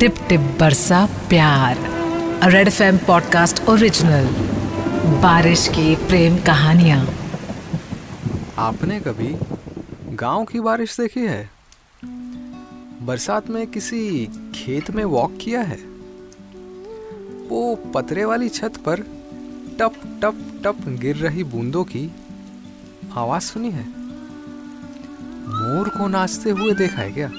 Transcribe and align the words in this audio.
Tip 0.00 0.14
tip 0.28 0.40
बरसा 0.40 1.06
प्यार। 1.06 1.78
Red 2.50 2.68
F 2.68 3.06
podcast 3.06 3.68
original 3.68 4.24
बारिश 5.22 5.68
की 5.68 5.96
प्रेम 5.96 6.38
कहानियाँ। 6.38 7.08
आपने 8.58 9.00
कभी 9.00 9.36
गाँव 10.16 10.44
की 10.44 10.60
बारिश 10.60 11.00
देखी 11.00 11.20
है? 11.20 11.50
बरसात 13.02 13.50
में 13.50 13.66
किसी 13.66 14.28
खेत 14.54 14.90
में 14.90 15.04
वॉक 15.04 15.38
किया 15.40 15.60
है? 15.60 15.78
वो 17.48 17.74
पतरे 17.94 18.24
वाली 18.24 18.48
छत 18.48 18.72
पर 18.86 19.00
टप 19.78 20.20
टप 20.22 20.60
टप 20.64 20.76
गिर 20.88 21.16
रही 21.16 21.44
बूंदों 21.44 21.84
की 21.84 22.12
आवाज़ 23.14 23.42
सुनी 23.42 23.70
है। 23.70 23.84
मोर 25.48 25.88
को 25.88 26.08
नाचते 26.08 26.50
हुए 26.50 26.74
देखा 26.74 27.02
है 27.02 27.12
क्या? 27.12 27.30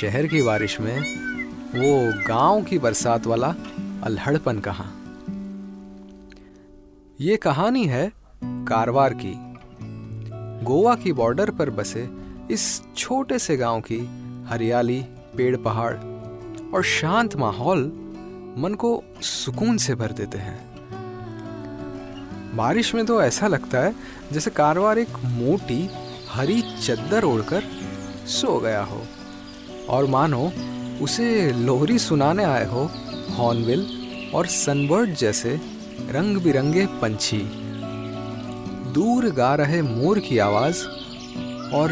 शहर 0.00 0.26
की 0.26 0.42
बारिश 0.42 0.80
में 0.80 0.98
वो 1.50 2.22
गाँव 2.28 2.62
की 2.62 2.78
बरसात 2.78 3.26
वाला 3.26 3.54
अल्हड़पन 4.02 4.58
कहा। 4.58 4.84
ये 7.20 7.36
कहानी 7.36 7.86
है 7.86 8.12
कारवार 8.44 9.14
की। 9.14 9.32
गोवा 10.64 10.94
की 10.94 11.12
बॉर्डर 11.12 11.50
पर 11.50 11.70
बसे 11.70 12.10
इस 12.50 12.82
छोटे 12.96 13.38
से 13.38 13.56
गाँव 13.56 13.80
की 13.80 13.98
हरियाली, 14.48 15.04
पेड़ 15.36 15.56
पहाड़ 15.56 15.94
और 16.74 16.82
शांत 16.84 17.36
माहौल 17.36 17.80
मन 18.58 18.74
को 18.74 19.04
सुकून 19.20 19.76
से 19.76 19.94
भर 19.94 20.12
देते 20.12 20.38
हैं। 20.38 20.58
बारिश 22.56 22.94
में 22.94 23.06
तो 23.06 23.22
ऐसा 23.22 23.46
लगता 23.46 23.78
है 23.78 23.94
जैसे 24.32 24.50
कारवार 24.50 24.98
एक 24.98 25.18
मोटी, 25.24 25.90
हरी 26.30 26.62
चद्दर 26.62 27.24
ओढ़कर 27.24 27.62
सो 28.26 28.60
गया 28.60 28.82
हो। 28.82 29.02
और 29.88 30.06
मानो, 30.06 30.52
उसे 31.02 31.52
लोहरी 31.52 31.98
सुनाने 31.98 32.44
आए 32.44 32.66
हो, 32.66 32.90
हॉर्नबिल 33.30 33.86
और 34.34 34.46
सनबर्ड 34.46 35.14
जैसे 35.14 35.60
रंग 36.10 36.36
बिरंगे 36.36 36.86
पंछी। 36.86 37.42
दूर 38.92 39.30
गा 39.30 39.54
रहे 39.54 39.82
मोर 39.82 40.18
की 40.18 40.38
आवाज़ 40.38 40.84
और 41.74 41.90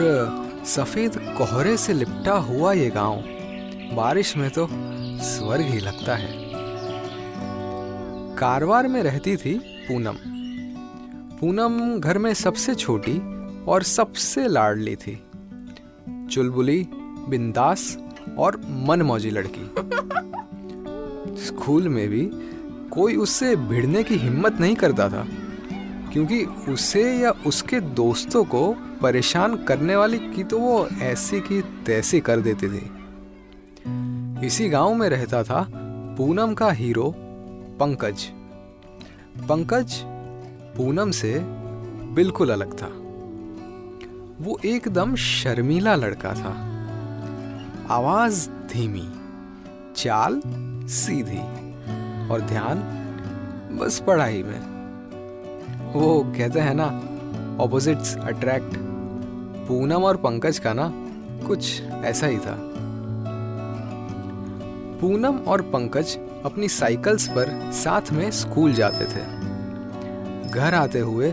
सफ़ेद 0.66 1.12
कोहरे 1.38 1.76
से 1.76 1.92
लिपटा 1.92 2.34
हुआ 2.34 2.72
ये 2.72 2.90
गाँव, 2.90 3.16
बारिश 3.96 4.36
में 4.36 4.50
तो 4.50 4.68
स्वर्ग 5.22 5.62
ही 5.62 5.80
लगता 5.80 6.16
है। 6.16 6.32
कारवार 8.36 8.88
में 8.88 9.02
रहती 9.02 9.36
थी 9.36 9.58
पूनम। 9.58 10.16
पूनम 11.38 12.00
घर 12.00 12.18
में 12.18 12.34
सबसे 12.34 12.74
छोटी 12.74 13.18
और 13.64 13.82
सबसे 13.82 14.48
लाडली 14.48 14.96
थी। 14.96 15.22
चुलबुली 16.30 16.86
बिंदास 17.28 17.96
और 18.38 18.60
मनमौजी 18.86 19.30
लड़की। 19.30 19.70
स्कूल 21.36 21.88
में 21.88 22.08
भी 22.08 22.30
कोई 22.90 23.16
उससे 23.16 23.54
भिड़ने 23.56 24.02
की 24.02 24.14
हिम्मत 24.14 24.60
नहीं 24.60 24.74
करता 24.74 25.08
था, 25.08 25.26
क्योंकि 26.12 26.44
उसे 26.44 27.02
या 27.18 27.30
उसके 27.46 27.80
दोस्तों 27.80 28.44
को 28.44 28.74
परेशान 29.02 29.56
करने 29.56 29.96
वाली 29.96 30.18
की 30.18 30.44
तो 30.44 30.58
वो 30.58 30.86
ऐसी 31.02 31.40
की 31.40 31.60
तैसी 31.86 32.20
कर 32.20 32.40
देती 32.40 32.68
थी। 32.68 32.90
इसी 34.46 34.68
गाँव 34.68 34.94
में 34.94 35.08
रहता 35.08 35.42
था 35.42 35.66
पूनम 36.18 36.54
का 36.54 36.70
हीरो 36.70 37.14
पंकज। 37.80 38.24
पंकज 39.48 39.94
पूनम 40.76 41.10
से 41.10 41.38
बिल्कुल 42.14 42.50
अलग 42.50 42.74
था। 42.74 42.86
वो 44.40 44.58
एकदम 44.64 45.14
शर्मीला 45.16 45.94
लड़का 45.94 46.34
था। 46.34 46.52
आवाज़ 47.90 48.48
धीमी, 48.68 49.08
चाल 49.96 50.40
सीधी 50.88 51.40
और 52.28 52.40
ध्यान 52.40 52.78
बस 53.80 53.98
पढ़ाई 54.06 54.42
में। 54.42 55.92
वो 55.92 56.22
कहते 56.38 56.60
हैं 56.60 56.74
ना 56.74 56.86
ऑपोजिट्स 57.62 58.16
अट्रैक्ट 58.16 58.76
पूनम 59.68 60.04
और 60.04 60.16
पंकज 60.16 60.58
का 60.58 60.72
ना 60.72 60.90
कुछ 61.46 61.82
ऐसा 61.82 62.26
ही 62.26 62.38
था। 62.38 62.56
पूनम 65.00 65.38
और 65.38 65.62
पंकज 65.62 66.16
अपनी 66.44 66.68
साइकिल्स 66.68 67.28
पर 67.28 67.72
साथ 67.74 68.12
में 68.12 68.30
स्कूल 68.30 68.72
जाते 68.72 69.04
थे। 69.04 69.24
घर 70.50 70.74
आते 70.74 71.00
हुए 71.00 71.30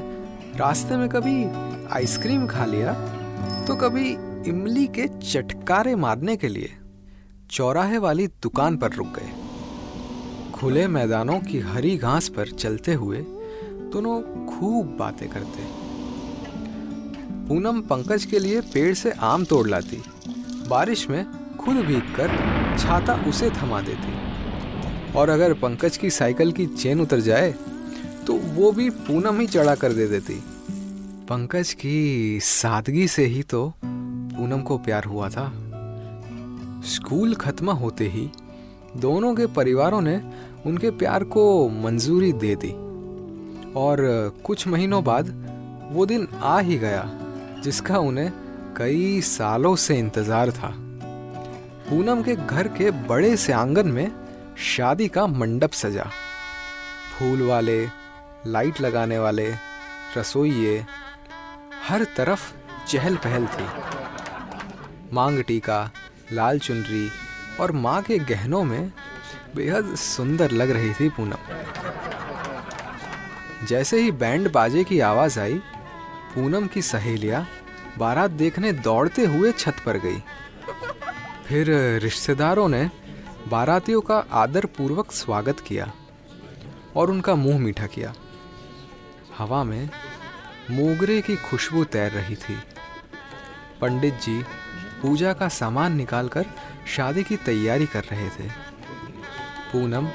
रास्ते 0.56 0.97
में 0.97 1.07
कभी 1.09 1.44
आइसक्रीम 1.94 2.45
खा 2.47 2.66
लिया 2.66 2.94
तो 3.67 3.75
कभी 3.75 4.16
इमली 4.47 4.85
के 4.88 5.07
चटकारे 5.07 5.96
मारने 5.96 6.35
के 6.38 6.47
लिए 6.47 6.69
चौराहे 7.52 7.97
वाली 7.97 8.25
दुकान 8.44 8.78
पर 8.78 8.91
रुक 8.91 9.07
गए। 9.07 9.31
खुले 10.52 10.88
मैदानों 10.88 11.40
की 11.40 11.59
हरी 11.59 11.96
घास 11.97 12.28
पर 12.28 12.50
चलते 12.50 12.94
हुए 12.94 13.18
दोनों 13.94 14.22
खूब 14.47 14.96
बातें 15.00 15.28
करते। 15.29 15.66
पूनम 17.47 17.81
पंकज 17.81 18.25
के 18.25 18.40
लिए 18.40 18.62
पेड़ 18.74 18.94
से 18.94 19.12
आम 19.12 19.46
तोड़ 19.46 19.68
लाती। 19.68 20.02
बारिश 20.68 21.09
में 21.09 21.25
खुद 21.58 21.75
भीग 21.78 22.16
कर 22.16 22.35
छाता 22.79 23.16
उसे 23.29 23.50
थमा 23.52 23.81
देती। 23.81 25.13
और 25.13 25.29
अगर 25.29 25.53
पंकज 25.53 25.97
की 25.97 26.09
साइकिल 26.09 26.52
की 26.52 26.66
चेन 26.68 27.02
उतर 27.02 27.19
जाए 27.19 27.53
तो 28.28 28.34
वो 28.34 28.72
भी 28.72 28.90
पूनम 28.90 29.40
ही 29.40 29.47
चढ़ा 29.47 29.75
कर 29.75 29.94
दे 29.94 30.08
देती। 30.08 30.41
पंकज 31.29 31.73
की 31.73 32.40
सादगी 32.44 33.08
से 33.08 33.25
ही 33.25 33.44
तो 33.44 33.73
पूनम 34.31 34.62
को 34.62 34.78
प्यार 34.78 35.03
हुआ 35.03 35.30
था। 35.30 35.52
स्कूल 36.86 37.36
खत्म 37.36 37.72
होते 37.72 38.08
ही 38.08 38.30
दोनों 38.97 39.34
के 39.36 39.46
परिवारों 39.47 40.02
ने 40.02 40.22
उनके 40.66 40.90
प्यार 40.92 41.24
को 41.24 41.44
मंजूरी 41.84 42.31
दे 42.34 42.56
दी 42.56 42.72
और 43.75 44.00
कुछ 44.44 44.68
महीनों 44.68 45.03
बाद 45.03 45.34
वो 45.91 46.06
दिन 46.06 46.28
आ 46.34 46.59
ही 46.59 46.78
गया 46.78 47.09
जिसका 47.64 47.97
उन्हें 48.00 48.31
कई 48.78 49.22
सालों 49.22 49.75
से 49.75 49.97
इंतज़ार 50.00 50.52
था। 50.52 50.74
पूनम 51.90 52.22
के 52.24 52.36
घर 52.36 52.68
के 52.68 52.91
बड़े 53.08 53.36
से 53.38 53.53
आँगन 53.53 53.88
में 53.88 54.12
शादी 54.66 55.08
का 55.08 55.25
मंडप 55.28 55.72
सजा। 55.72 56.03
फूल 57.12 57.41
वाले, 57.41 57.86
लाइट 58.47 58.81
लगाने 58.81 59.20
वाले 59.20 59.50
रसोइये 60.18 60.86
हर 61.88 62.03
तरफ़ 62.18 62.52
चहल 62.88 63.16
पहल 63.16 63.46
थी। 63.47 63.66
मांग 65.13 65.39
टीका, 65.44 65.91
लाल 66.31 66.59
चुनरी 66.59 67.09
और 67.59 67.72
माँ 67.72 68.01
के 68.01 68.17
गहनों 68.19 68.63
में 68.63 68.91
बेहद 69.55 69.95
सुंदर 69.95 70.51
लग 70.51 70.69
रही 70.72 70.94
थी 70.94 71.09
पूनम। 71.09 71.38
जैसे 73.67 74.01
ही 74.01 74.11
बैंड 74.11 74.51
बाजे 74.51 74.83
की 74.83 74.99
आवाज़ 74.99 75.39
आई, 75.39 75.57
पूनम 76.35 76.67
की 76.67 76.81
सहेलियाँ 76.81 77.45
बारात 77.97 78.31
देखने 78.31 78.72
दौड़ते 78.73 79.25
हुए 79.25 79.51
छत 79.51 79.75
पर 79.85 79.97
गई। 79.97 80.23
फिर 81.45 81.69
रिश्तेदारों 81.99 82.67
ने 82.69 82.89
बारातियों 83.47 84.01
का 84.01 84.23
आदर 84.31 84.66
पूर्वक 84.66 85.11
स्वागत 85.11 85.59
किया 85.59 85.91
और 86.95 87.11
उनका 87.11 87.35
मुँह 87.35 87.59
मीठा 87.59 87.88
किया। 87.88 88.13
हवा 89.38 89.63
में 89.63 89.89
मोगरे 90.72 91.22
की 91.22 91.35
खुशबू 91.35 91.83
तैर 91.83 92.11
रही 92.11 92.35
थी। 92.35 92.57
पंडित 93.81 94.13
जी 94.13 94.43
पूजा 95.01 95.34
का 95.34 95.47
सामान 95.47 95.95
निकालकर 95.95 96.45
शादी 96.88 97.23
की 97.23 97.38
तैयारी 97.38 97.85
कर 97.85 98.03
रहे 98.03 98.29
थे। 98.29 98.50
पूनम 99.73 100.09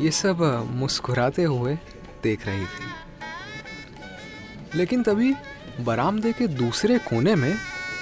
ये 0.00 0.10
सब 0.10 0.66
मुस्कुराते 0.70 1.42
हुए 1.42 1.78
देख 2.22 2.46
रही 2.46 2.64
थी। 2.64 2.92
लेकिन 4.74 5.02
तभी 5.02 5.34
बरामदे 5.80 6.32
के 6.32 6.46
दूसरे 6.46 6.98
कोने 6.98 7.34
में 7.34 7.54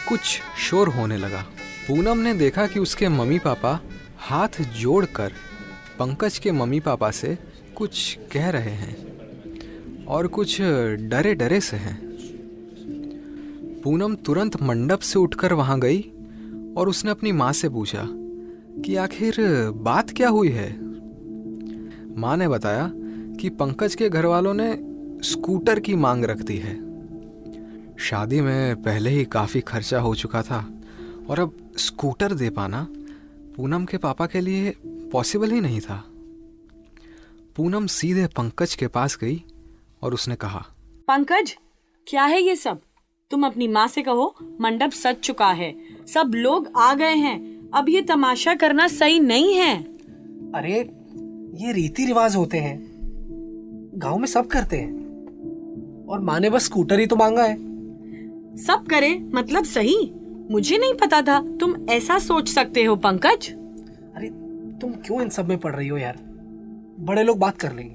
कुछ 0.08 0.40
शोर 0.58 0.88
होने 0.88 1.16
लगा। 1.16 1.42
पूनम 1.88 2.18
ने 2.18 2.34
देखा 2.34 2.66
कि 2.66 2.78
उसके 2.80 3.08
मम्मी 3.08 3.38
पापा 3.38 3.80
हाथ 4.18 4.62
जोड़कर 4.62 5.32
पंकज 5.98 6.38
के 6.38 6.52
मम्मी 6.52 6.80
पापा 6.80 7.10
से 7.10 7.38
कुछ 7.76 8.18
कह 8.32 8.50
रहे 8.50 8.70
हैं 8.70 9.10
और 10.06 10.26
कुछ 10.26 10.60
डरे 11.00 11.34
डरे 11.34 11.60
से 11.60 11.76
हैं। 11.76 12.09
पूनम 13.84 14.14
तुरंत 14.14 14.62
मंडप 14.62 15.00
से 15.00 15.18
उठकर 15.18 15.52
वहाँ 15.52 15.80
गई 15.80 16.00
और 16.76 16.88
उसने 16.88 17.10
अपनी 17.10 17.32
माँ 17.32 17.52
से 17.52 17.68
पूछा 17.68 18.06
कि 18.82 18.96
आखिर 18.96 19.36
बात 19.70 20.10
क्या 20.10 20.28
हुई 20.28 20.48
है? 20.48 20.68
माँ 22.18 22.36
ने 22.36 22.48
बताया 22.48 22.90
कि 23.40 23.48
पंकज 23.48 23.94
के 23.94 24.08
घर 24.08 24.26
वालों 24.26 24.54
ने 24.54 24.72
स्कूटर 25.22 25.80
की 25.80 25.94
मांग 25.94 26.24
रख 26.24 26.38
दी 26.38 26.56
है। 26.56 26.74
शादी 27.96 28.40
में 28.40 28.82
पहले 28.82 29.10
ही 29.10 29.24
काफ़ी 29.24 29.60
खर्चा 29.60 30.00
हो 30.00 30.14
चुका 30.14 30.42
था 30.42 30.80
और 31.28 31.40
अब 31.40 31.56
स्कूटर 31.76 32.34
दे 32.34 32.50
पाना 32.50 32.86
पूनम 33.56 33.84
के 33.84 33.96
पापा 33.96 34.26
के 34.26 34.40
लिए 34.40 34.74
पॉसिबल 34.86 35.50
ही 35.50 35.60
नहीं 35.60 35.80
था। 35.80 36.04
पूनम 37.56 37.86
सीधे 37.86 38.26
पंकज 38.26 38.74
के 38.74 38.86
पास 38.86 39.18
गई 39.20 39.44
और 40.02 40.14
उसने 40.14 40.36
कहा, 40.36 40.66
पंकज, 41.08 41.56
क्या 42.06 42.24
है 42.24 42.42
ये 42.42 42.56
सब? 42.56 42.80
तुम 43.30 43.46
अपनी 43.46 43.68
माँ 43.68 43.88
से 43.88 44.02
कहो 44.02 44.34
मंडप 44.60 44.90
सज 44.90 45.16
चुका 45.16 45.48
है। 45.48 45.74
सब 46.14 46.32
लोग 46.34 46.68
आ 46.76 46.94
गए 46.94 47.14
हैं। 47.14 47.70
अब 47.74 47.88
ये 47.88 48.02
तमाशा 48.02 48.54
करना 48.54 48.88
सही 48.88 49.20
नहीं 49.20 49.54
है। 49.54 49.82
अरे 50.54 50.72
ये 51.64 51.72
रीति 51.72 52.04
रिवाज 52.04 52.36
होते 52.36 52.58
हैं। 52.58 52.90
गाँव 53.94 54.18
में 54.18 54.26
सब 54.26 54.46
करते 54.46 54.76
हैं। 54.76 56.06
और 56.06 56.20
माँ 56.20 56.40
ने 56.40 56.50
बस 56.50 56.64
स्कूटर 56.64 57.00
ही 57.00 57.06
तो 57.06 57.16
मांगा 57.16 57.44
है। 57.44 57.56
सब 58.56 58.86
करे 58.86 59.18
मतलब 59.18 59.64
सही? 59.64 60.12
मुझे 60.50 60.78
नहीं 60.78 60.94
पता 60.94 61.22
था। 61.22 61.56
तुम 61.56 61.86
ऐसा 61.90 62.18
सोच 62.18 62.48
सकते 62.48 62.84
हो 62.84 62.96
पंकज? 62.96 63.50
अरे 64.16 64.28
तुम 64.78 64.92
क्यों 64.92 65.22
इन 65.22 65.28
सब 65.28 65.48
में 65.48 65.58
पड़ 65.58 65.76
रही 65.76 65.88
हो 65.88 65.98
यार? 65.98 66.18
बड़े 67.00 67.22
लोग 67.22 67.38
बात 67.38 67.58
कर 67.58 67.72
लेंगे। 67.72 67.94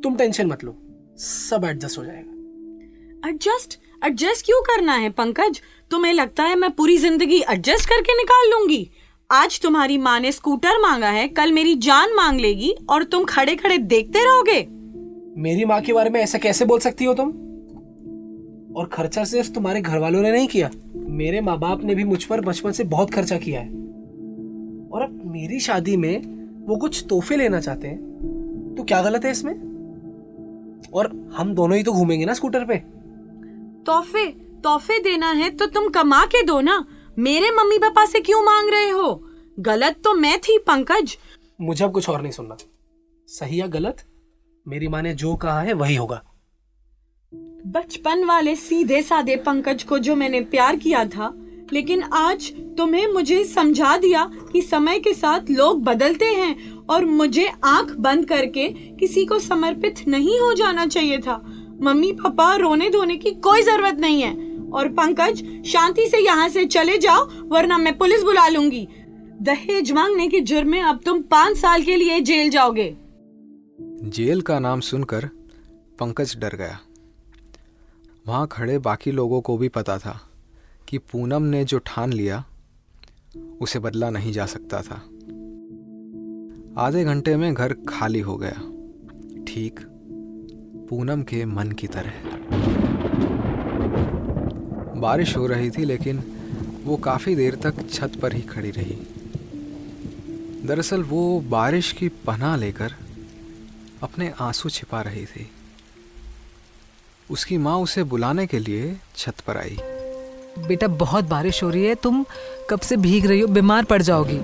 तुम 0.00 0.16
टेंशन 0.16 0.46
मत 0.46 0.64
लो। 0.64 0.76
सब 1.18 1.64
एडजस्ट 1.64 1.98
हो 1.98 2.04
जाएगा। 2.04 3.28
एडजस्ट? 3.28 3.87
एडजस्ट 4.02 4.44
क्यों 4.46 4.60
करना 4.62 4.92
है, 4.92 5.08
पंकज? 5.10 5.60
तुम्हें 5.90 6.12
लगता 6.12 6.42
है 6.42 6.56
मैं 6.56 6.70
पूरी 6.70 6.96
ज़िंदगी 6.98 7.40
एडजस्ट 7.50 7.88
करके 7.88 8.16
निकाल 8.16 8.50
लूँगी? 8.50 8.90
आज 9.30 9.60
तुम्हारी 9.60 9.96
माँ 9.98 10.18
ने 10.20 10.30
स्कूटर 10.32 10.80
मांगा 10.80 11.08
है, 11.08 11.26
कल 11.28 11.52
मेरी 11.52 11.74
जान 11.76 12.14
मांग 12.14 12.40
लेगी 12.40 12.74
और 12.90 13.04
तुम 13.04 13.24
खड़े 13.24 13.54
खड़े 13.56 13.78
देखते 13.78 14.24
रहोगे। 14.24 14.60
मेरी 15.42 15.64
माँ 15.64 15.80
के 15.80 15.92
बारे 15.92 16.10
में 16.10 16.20
ऐसा 16.20 16.38
कैसे 16.38 16.64
बोल 16.64 16.78
सकती 16.78 17.04
हो 17.04 17.14
तुम? 17.14 17.28
और 18.76 18.88
खर्चा 18.92 19.24
सिर्फ़ 19.24 19.50
तुम्हारे 19.52 19.80
घर 19.80 19.98
वालों 19.98 20.20
ने 20.22 20.32
नहीं 20.32 20.48
किया, 20.48 20.70
मेरे 20.94 21.40
माँ 21.40 21.58
बाप 21.58 21.82
ने 21.84 21.94
भी 21.94 22.04
मुझ 22.04 22.22
पर 22.24 22.40
बचपन 22.40 22.72
से 22.72 22.84
बहुत 22.84 23.10
खर्चा 23.10 23.38
किया 23.38 23.60
है। 23.60 23.68
और 24.88 25.02
अब 25.02 25.20
मेरी 25.24 25.58
शादी 25.60 25.96
में 25.96 26.20
वो 26.66 26.76
कुछ 26.76 27.04
तोहफे 27.08 27.36
लेना 27.36 27.60
चाहते 27.60 27.88
हैं 27.88 28.74
तो 28.76 28.84
क्या 28.84 29.02
गलत 29.02 29.24
है 29.24 29.30
इसमें? 29.30 29.52
और 30.94 31.10
हम 31.36 31.52
दोनों 31.54 31.76
ही 31.76 31.82
तो 31.82 31.92
घूमेंगे 31.92 32.24
ना 32.24 32.34
स्कूटर 32.34 32.64
पे। 32.64 32.82
तोहफे 33.88 34.24
तोहफे 34.64 34.98
देना 34.98 35.30
है 35.30 35.50
तो 35.50 35.66
तुम 35.66 35.88
कमा 35.88 36.24
के 36.24 36.42
दो 36.42 36.60
ना। 36.60 36.84
मेरे 37.18 37.50
मम्मी 37.50 37.78
पापा 37.78 38.04
से 38.06 38.20
क्यों 38.20 38.42
मांग 38.42 38.70
रहे 38.70 38.90
हो? 38.90 39.24
गलत 39.58 39.96
तो 40.04 40.14
मैं 40.14 40.38
थी 40.40 40.58
पंकज। 40.58 41.16
मुझे 41.60 41.84
अब 41.84 41.92
कुछ 41.92 42.08
और 42.08 42.22
नहीं 42.22 42.32
सुनना। 42.32 42.56
सही 43.28 43.60
या 43.60 43.66
गलत? 43.66 44.04
मेरी 44.68 44.88
माँ 44.88 45.02
ने 45.02 45.14
जो 45.14 45.34
कहा 45.36 45.60
है 45.60 45.72
वही 45.72 45.96
होगा। 45.96 46.22
बचपन 47.66 48.24
वाले 48.24 48.56
सीधे 48.56 49.02
साधे 49.02 49.36
पंकज 49.36 49.82
को 49.82 49.98
जो 49.98 50.16
मैंने 50.16 50.40
प्यार 50.40 50.76
किया 50.76 51.04
था 51.04 51.34
लेकिन 51.72 52.02
आज 52.02 52.52
तुम्हें 52.78 53.06
मुझे 53.06 53.44
समझा 53.44 53.96
दिया 53.96 54.30
कि 54.52 54.62
समय 54.62 54.98
के 54.98 55.14
साथ 55.14 55.50
लोग 55.50 55.82
बदलते 55.84 56.24
हैं 56.24 56.86
और 56.86 57.04
मुझे 57.04 57.52
आँख 57.64 57.90
बंद 57.92 58.28
करके 58.28 58.68
किसी 58.96 59.24
को 59.26 59.38
समर्पित 59.38 60.08
नहीं 60.08 60.40
हो 60.40 60.54
जाना 60.54 60.86
चाहिए 60.86 61.18
था। 61.18 61.57
मम्मी, 61.80 62.12
पापा 62.12 62.54
रोने 62.56 62.90
धोने 62.90 63.16
की 63.16 63.30
कोई 63.30 63.62
ज़रूरत 63.62 63.94
नहीं 63.94 64.22
है। 64.22 64.48
और 64.70 64.88
पंकज, 64.88 65.62
शांति 65.66 66.06
से 66.06 66.18
यहाँ 66.18 66.48
से 66.48 66.64
चले 66.64 66.98
जाओ, 66.98 67.28
वरना 67.48 67.78
मैं 67.78 67.98
पुलिस 67.98 68.22
बुला 68.22 68.48
लूँगी। 68.48 68.88
दहेज 69.42 69.92
मांगने 69.92 70.28
के 70.28 70.40
जुर्म 70.40 70.68
में 70.68 70.82
अब 70.82 71.00
तुम 71.04 71.22
पाँच 71.22 71.56
साल 71.56 71.82
के 71.82 71.96
लिए 71.96 72.20
जेल 72.20 72.50
जाओगे। 72.50 72.96
जेल 73.80 74.40
का 74.40 74.58
नाम 74.58 74.80
सुनकर 74.80 75.24
पंकज 75.98 76.36
डर 76.38 76.56
गया। 76.56 76.78
वहाँ 78.26 78.46
खड़े 78.46 78.78
बाकी 78.78 79.10
लोगों 79.10 79.40
को 79.40 79.58
भी 79.58 79.68
पता 79.68 79.98
था 79.98 80.20
कि 80.88 80.98
पूनम 80.98 81.42
ने 81.42 81.64
जो 81.64 81.78
ठान 81.78 82.12
लिया, 82.12 82.44
उसे 83.60 83.78
बदला 83.78 84.10
नहीं 84.10 84.32
जा 84.32 84.46
सकता 84.46 84.82
था। 84.82 85.02
आधे 86.78 87.04
घंटे 87.04 87.36
में 87.36 87.54
घर 87.54 87.72
खाली 87.88 88.20
हो 88.20 88.36
गया। 88.36 88.62
ठीक 89.44 89.80
पूनम 90.90 91.22
के 91.22 91.44
मन 91.44 91.72
की 91.72 91.86
तरह। 91.86 92.12
बारिश 95.00 95.36
हो 95.36 95.46
रही 95.46 95.70
थी 95.70 95.84
लेकिन 95.84 96.22
वो 96.84 96.96
काफ़ी 96.96 97.34
देर 97.36 97.54
तक 97.54 97.88
छत 97.90 98.12
पर 98.22 98.32
ही 98.32 98.40
खड़ी 98.42 98.70
रही। 98.70 98.96
दरअसल 100.66 101.02
वो 101.02 101.40
बारिश 101.40 101.92
की 101.92 102.08
पनाह 102.08 102.56
लेकर 102.56 102.94
अपने 104.02 104.32
आँसू 104.40 104.68
छिपा 104.68 105.00
रही 105.00 105.24
थी। 105.24 105.50
उसकी 107.30 107.58
माँ 107.58 107.76
उसे 107.78 108.02
बुलाने 108.04 108.46
के 108.46 108.58
लिए 108.58 108.96
छत 109.16 109.40
पर 109.40 109.56
आई। 109.56 109.78
बेटा 110.68 110.86
बहुत 110.86 111.24
बारिश 111.24 111.62
हो 111.62 111.70
रही 111.70 111.84
है। 111.84 111.94
तुम 111.94 112.24
कब 112.70 112.80
से 112.80 112.96
भीग 112.96 113.26
रही 113.26 113.40
हो? 113.40 113.46
बीमार 113.46 113.84
पड़ 113.84 114.02
जाओगी। 114.02 114.38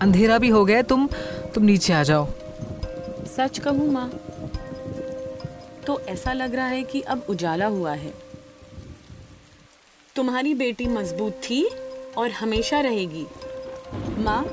अंधेरा 0.00 0.38
भी 0.38 0.48
हो 0.48 0.64
गया 0.64 0.82
तुम 0.82 1.08
तुम 1.54 1.64
नीचे 1.64 1.92
आ 1.92 2.02
जाओ। 2.02 2.28
सच 3.36 3.58
कहूँ 3.58 3.92
माँ 3.92 4.10
तो 5.86 6.00
ऐसा 6.00 6.32
लग 6.32 6.54
रहा 6.54 6.66
है 6.66 6.82
कि 6.82 7.00
अब 7.00 7.26
उजाला 7.28 7.66
हुआ 7.66 7.92
है। 7.92 8.12
तुम्हारी 10.16 10.54
बेटी 10.54 10.86
मज़बूत 10.86 11.32
थी 11.32 11.64
और 12.18 12.30
हमेशा 12.30 12.80
रहेगी। 12.80 13.26
माँ 14.18 14.44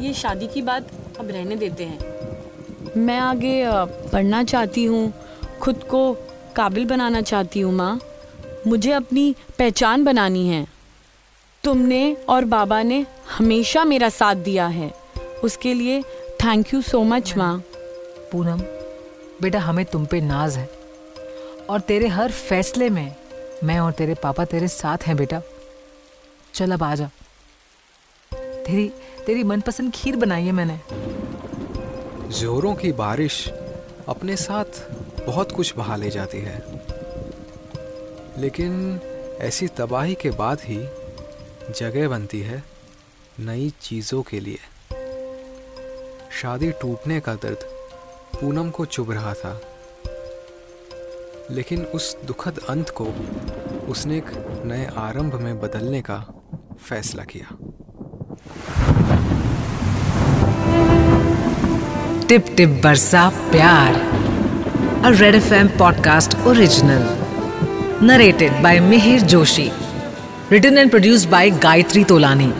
ये 0.00 0.12
शादी 0.14 0.46
की 0.46 0.62
बात 0.62 0.90
अब 1.20 1.30
रहने 1.30 1.56
देते 1.56 1.84
हैं। 1.84 2.94
मैं 2.96 3.18
आगे 3.18 3.62
पढ़ना 4.12 4.42
चाहती 4.44 4.84
हूँ 4.84 5.12
खुद 5.60 5.82
को 5.84 6.12
काबिल 6.56 6.86
बनाना 6.86 7.20
चाहती 7.22 7.60
हूँ 7.60 7.72
माँ। 7.72 7.98
मुझे 8.66 8.92
अपनी 8.92 9.34
पहचान 9.58 10.04
बनानी 10.04 10.46
है। 10.48 10.66
तुमने 11.64 12.16
और 12.28 12.44
बाबा 12.44 12.82
ने 12.82 13.04
हमेशा 13.38 13.84
मेरा 13.84 14.08
साथ 14.08 14.34
दिया 14.34 14.66
है। 14.66 14.90
उसके 15.44 15.74
लिए 15.74 16.02
थैंक 16.44 16.74
यू 16.74 16.82
सो 16.82 17.02
मच 17.02 17.36
माँ। 17.36 17.58
पूनम 18.32 18.60
बेटा, 19.42 19.58
हमें 19.58 19.84
तुम 19.84 20.06
पे 20.06 20.20
नाज 20.20 20.56
है। 20.56 20.70
और 21.70 21.80
तेरे 21.80 22.06
हर 22.06 22.32
फैसले 22.32 22.90
में 22.90 23.16
मैं 23.64 23.78
और 23.78 23.92
तेरे 23.92 24.14
पापा 24.14 24.44
तेरे 24.44 24.68
साथ 24.68 24.98
हैं 25.06 25.16
बेटा। 25.16 25.42
चल 26.54 26.72
अब 26.72 26.82
आ 26.82 26.94
जा। 26.94 27.10
तेरी 28.34 28.92
तेरी 29.26 29.44
मनपसंद 29.44 29.92
खीर 29.92 30.16
बनाई 30.16 30.44
है 30.44 30.52
मैंने। 30.52 30.80
जोरों 32.38 32.74
की 32.74 32.92
बारिश 32.92 33.48
अपने 34.08 34.36
साथ 34.36 34.90
बहुत 35.26 35.52
कुछ 35.52 35.76
बहा 35.76 35.96
ले 35.96 36.10
जाती 36.10 36.38
है। 36.38 36.62
लेकिन 38.38 39.00
ऐसी 39.40 39.68
तबाही 39.68 40.14
के 40.14 40.30
बाद 40.30 40.58
ही 40.64 40.78
जगह 41.72 42.08
बनती 42.08 42.40
है 42.40 42.62
नई 43.40 43.72
चीज़ों 43.82 44.22
के 44.22 44.40
लिए। 44.40 44.58
शादी 46.32 46.70
टूटने 46.70 47.20
का 47.20 47.34
दर्द। 47.34 47.75
पूनम 48.40 48.70
को 48.70 48.84
चुभ 48.84 49.12
रहा 49.12 49.32
था। 49.32 49.60
लेकिन 51.50 51.82
उस 51.82 52.16
दुखद 52.24 52.58
अंत 52.68 52.90
को 52.90 53.04
उसने 53.88 54.16
एक 54.16 54.24
नए 54.64 54.86
आरंभ 54.96 55.34
में 55.34 55.60
बदलने 55.60 56.00
का 56.00 56.26
फैसला 56.88 57.24
किया। 57.24 57.56
Tip 62.28 62.44
Tip 62.56 62.80
Barsa 62.84 63.28
Pyaar 63.28 63.94
a 65.04 65.18
Red 65.20 65.34
FM 65.34 65.68
podcast 65.68 66.38
original 66.46 67.26
narrated 68.06 68.52
by 68.62 68.80
Mihir 68.80 69.20
Joshi 69.20 69.70
written 70.52 70.78
and 70.78 70.90
produced 70.90 71.30
by 71.30 71.50
Gayatri 71.50 72.04
Tolani 72.04 72.52